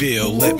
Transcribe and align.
feel. 0.00 0.34
Let 0.34 0.59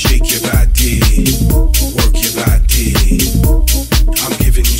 Shake 0.00 0.32
your 0.32 0.40
body, 0.50 0.98
work 1.94 2.16
your 2.16 2.32
body. 2.32 2.94
I'm 4.24 4.32
giving 4.38 4.64
you 4.64 4.79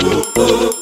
oh, 0.00 0.32
oh. 0.36 0.77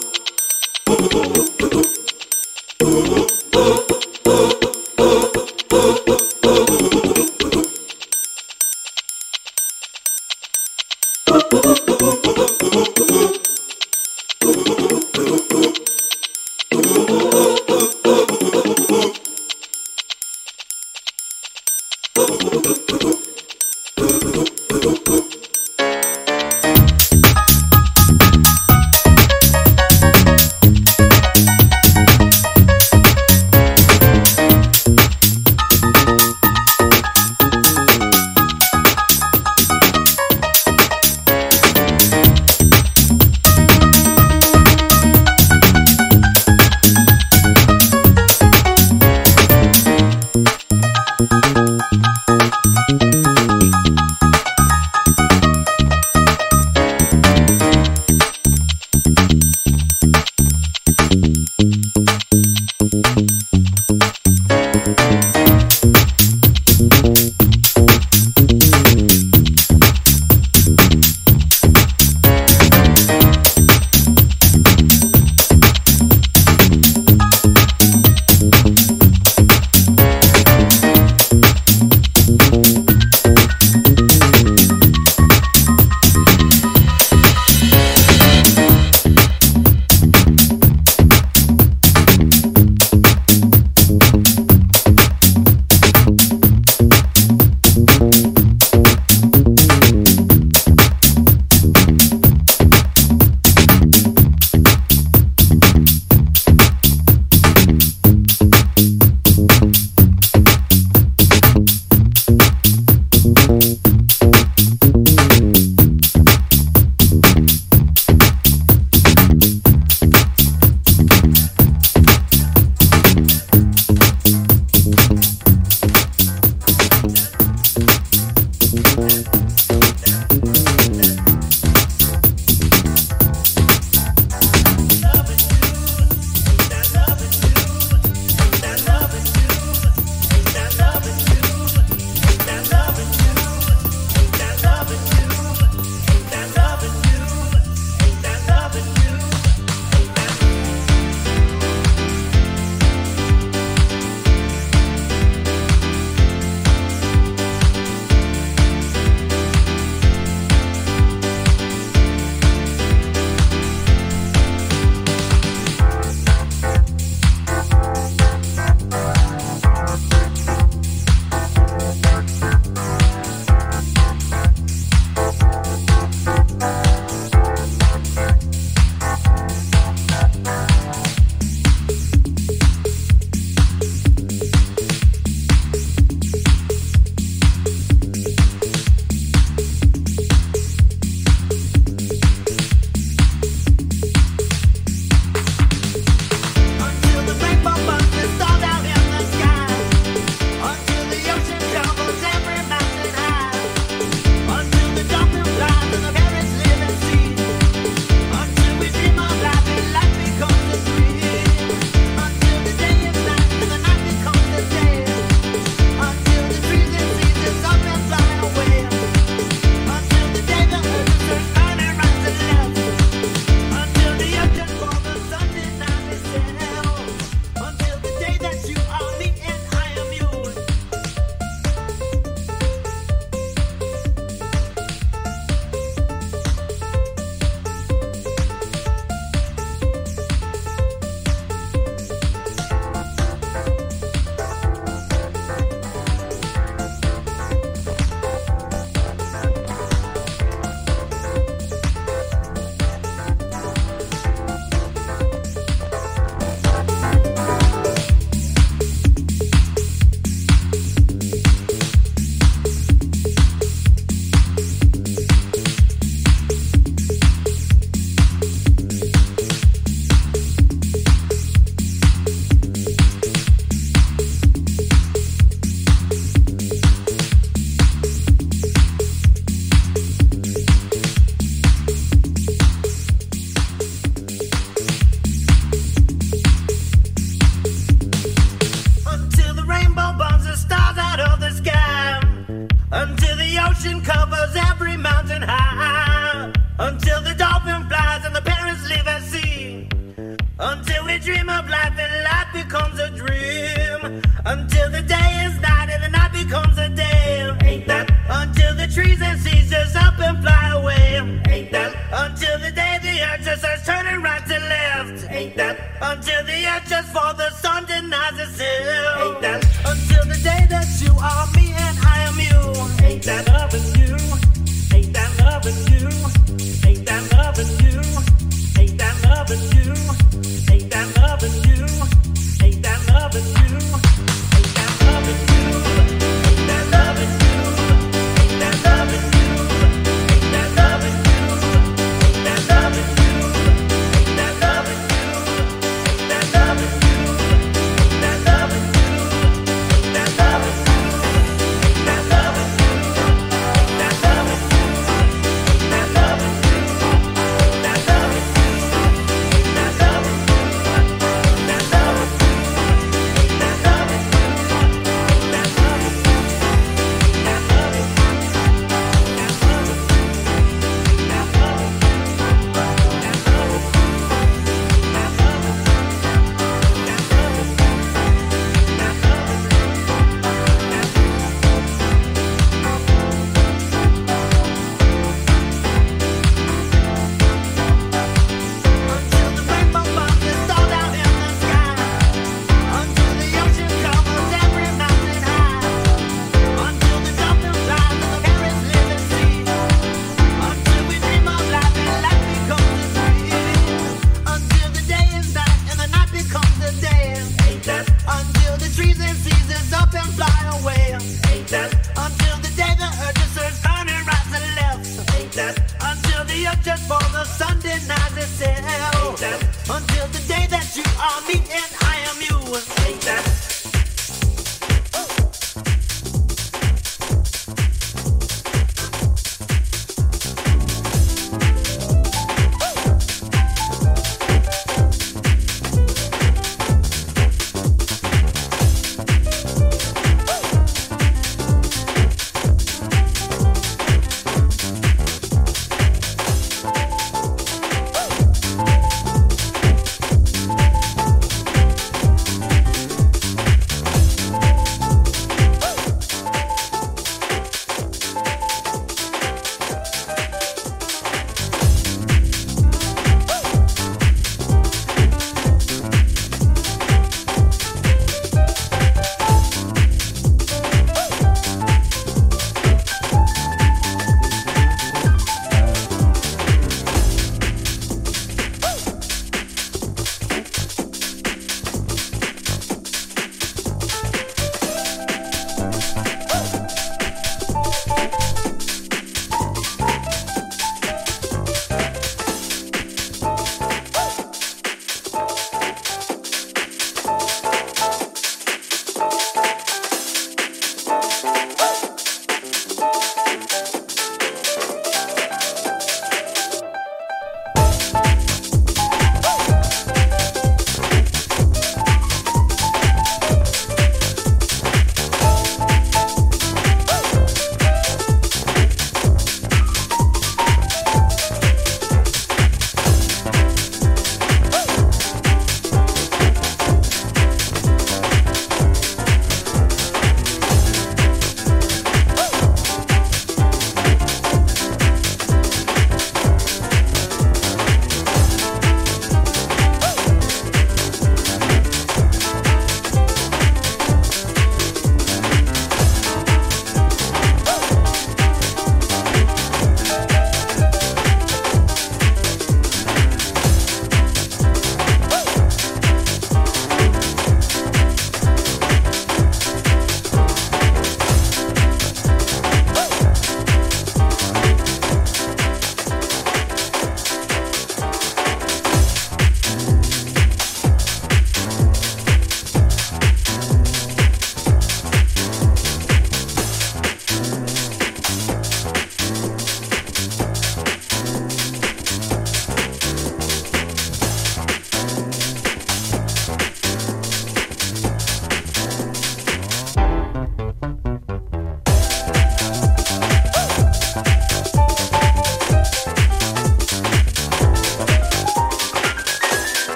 just 316.84 317.08
for 317.08 317.32
the 317.34 317.50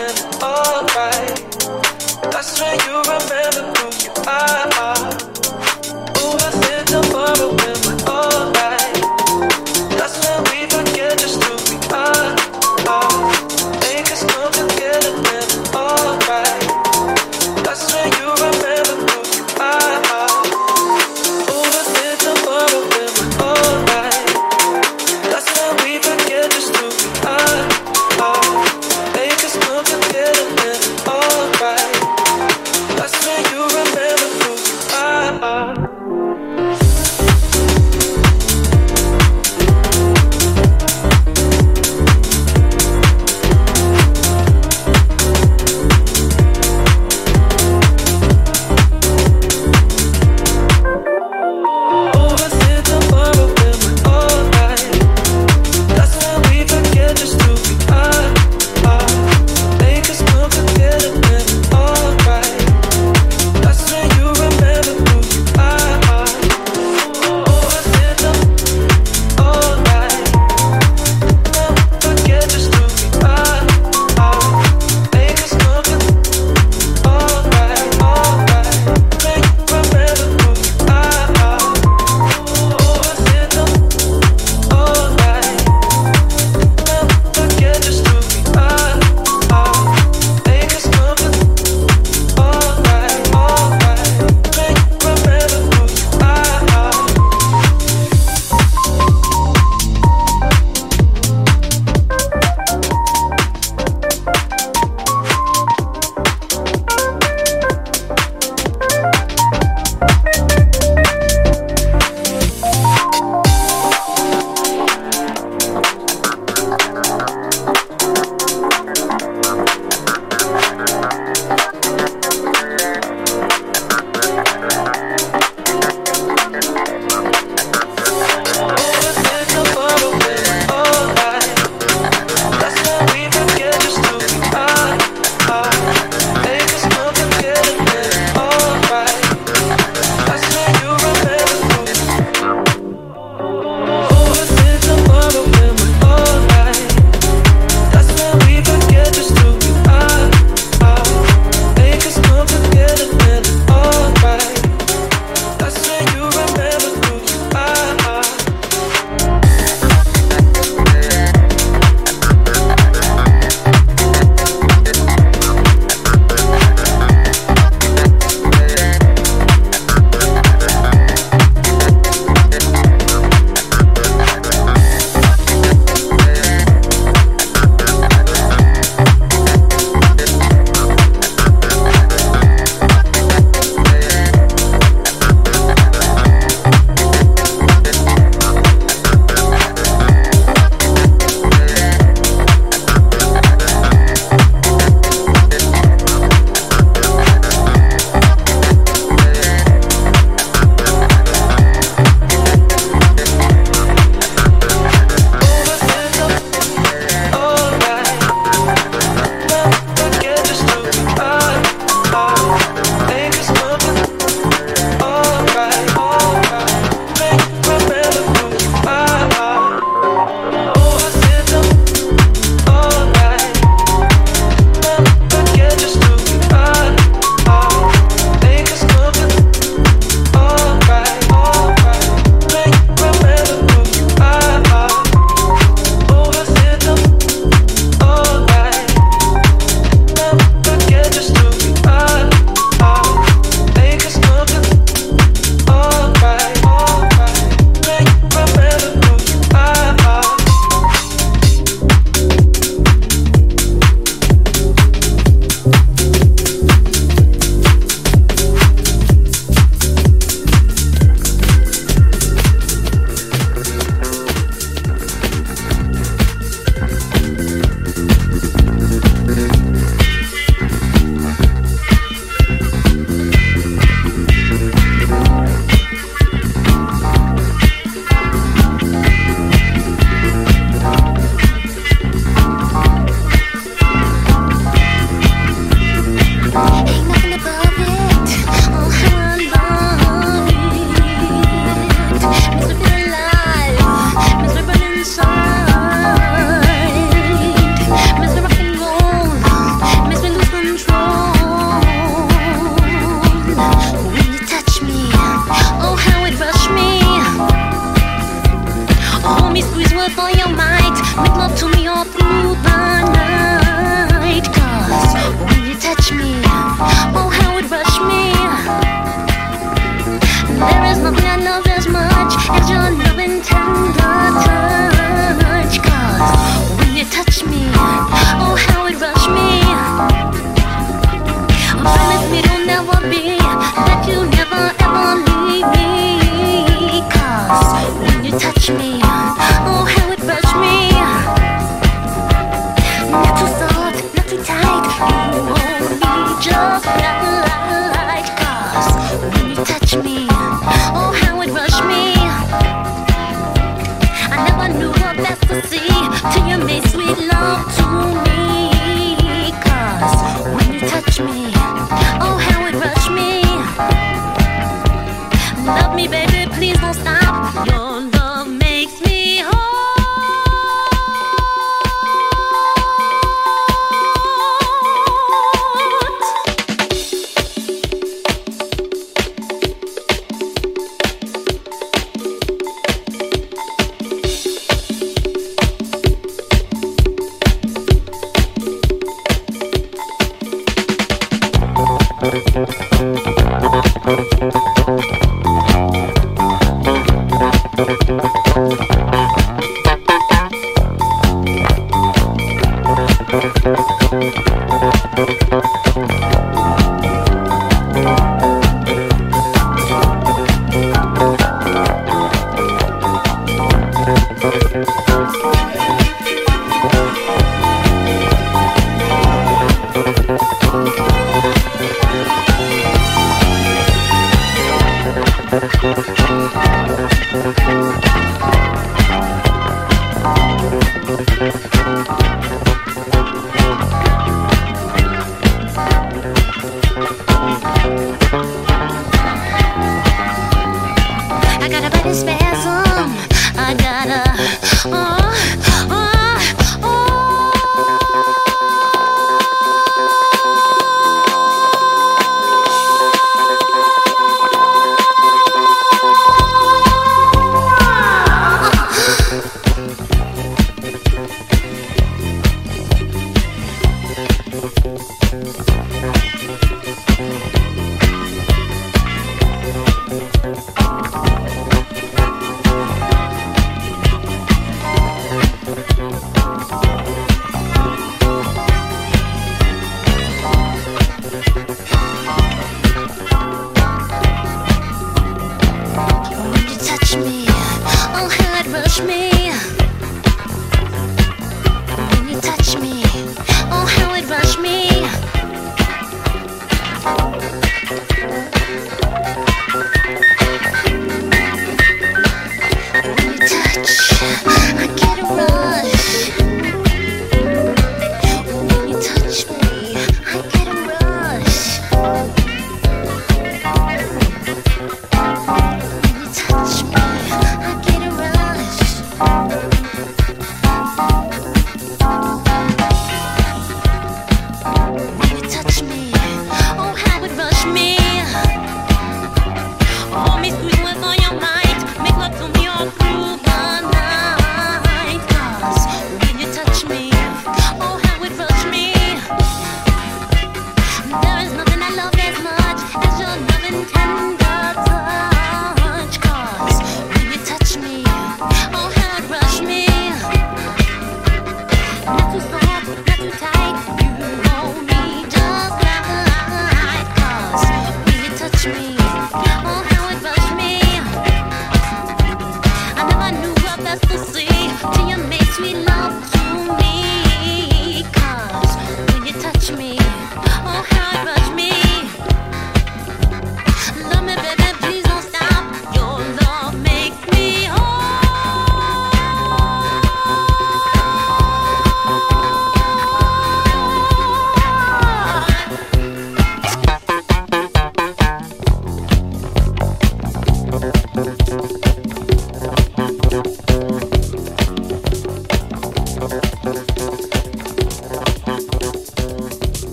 That's 0.00 0.29